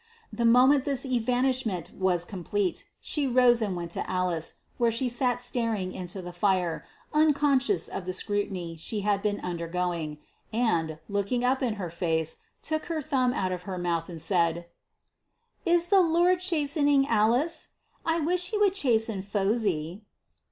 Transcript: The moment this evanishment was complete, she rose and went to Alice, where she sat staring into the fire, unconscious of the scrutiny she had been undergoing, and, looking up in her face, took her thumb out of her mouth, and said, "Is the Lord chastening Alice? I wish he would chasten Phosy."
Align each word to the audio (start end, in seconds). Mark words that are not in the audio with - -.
The 0.33 0.45
moment 0.45 0.83
this 0.83 1.05
evanishment 1.05 1.93
was 1.95 2.25
complete, 2.25 2.85
she 3.01 3.27
rose 3.27 3.61
and 3.61 3.75
went 3.75 3.91
to 3.91 4.09
Alice, 4.09 4.55
where 4.79 4.89
she 4.89 5.09
sat 5.09 5.39
staring 5.39 5.91
into 5.93 6.23
the 6.23 6.33
fire, 6.33 6.83
unconscious 7.13 7.87
of 7.87 8.07
the 8.07 8.11
scrutiny 8.13 8.75
she 8.77 9.01
had 9.01 9.21
been 9.21 9.39
undergoing, 9.41 10.17
and, 10.51 10.97
looking 11.07 11.43
up 11.43 11.61
in 11.61 11.75
her 11.75 11.91
face, 11.91 12.37
took 12.63 12.85
her 12.87 13.03
thumb 13.03 13.31
out 13.33 13.51
of 13.51 13.61
her 13.69 13.77
mouth, 13.77 14.09
and 14.09 14.19
said, 14.23 14.65
"Is 15.67 15.89
the 15.89 16.01
Lord 16.01 16.39
chastening 16.39 17.05
Alice? 17.07 17.73
I 18.03 18.21
wish 18.21 18.47
he 18.49 18.57
would 18.57 18.73
chasten 18.73 19.21
Phosy." 19.21 20.01